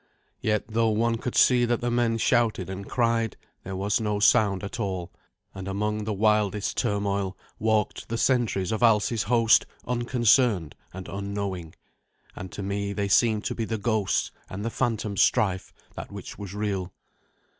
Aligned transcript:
Yet 0.41 0.63
though 0.67 0.89
one 0.89 1.17
could 1.19 1.35
see 1.35 1.63
that 1.65 1.79
the 1.79 1.91
men 1.91 2.17
shouted 2.17 2.71
and 2.71 2.89
cried, 2.89 3.37
there 3.63 3.75
was 3.75 4.01
no 4.01 4.19
sound 4.19 4.63
at 4.63 4.79
all, 4.79 5.13
and 5.53 5.67
among 5.67 6.05
the 6.05 6.11
wildest 6.13 6.75
turmoil 6.75 7.37
walked 7.59 8.09
the 8.09 8.17
sentries 8.17 8.71
of 8.71 8.81
Alsi's 8.81 9.21
host 9.21 9.67
unconcerned 9.85 10.73
and 10.91 11.07
unknowing. 11.07 11.75
And 12.35 12.51
to 12.51 12.63
me 12.63 12.93
they 12.93 13.09
seemed 13.09 13.43
to 13.43 13.53
be 13.53 13.63
the 13.65 13.77
ghosts, 13.77 14.31
and 14.49 14.65
the 14.65 14.71
phantom 14.71 15.17
strife 15.17 15.71
that 15.95 16.11
which 16.11 16.35
was 16.35 16.55
real. 16.55 16.91